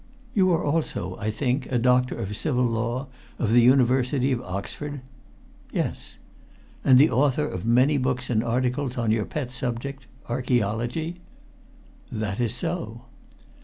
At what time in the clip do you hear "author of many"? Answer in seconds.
7.11-7.99